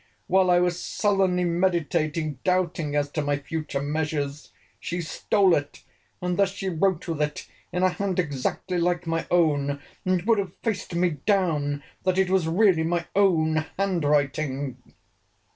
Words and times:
While 0.25 0.49
I 0.49 0.59
was 0.59 0.81
sullenly 0.83 1.43
meditating, 1.43 2.39
doubting, 2.43 2.95
as 2.95 3.11
to 3.11 3.21
my 3.21 3.37
future 3.37 3.83
measures, 3.83 4.51
she 4.79 4.99
stole 4.99 5.53
it; 5.53 5.83
and 6.23 6.37
thus 6.37 6.51
she 6.53 6.69
wrote 6.69 7.07
with 7.07 7.21
it 7.21 7.47
in 7.71 7.83
a 7.83 7.89
hand 7.89 8.17
exactly 8.17 8.79
like 8.79 9.05
my 9.05 9.27
own; 9.29 9.79
and 10.03 10.23
would 10.23 10.39
have 10.39 10.55
faced 10.63 10.95
me 10.95 11.17
down, 11.27 11.83
that 12.01 12.17
it 12.17 12.31
was 12.31 12.47
really 12.47 12.81
my 12.81 13.05
own 13.15 13.57
hand 13.77 14.03
writing. 14.03 14.77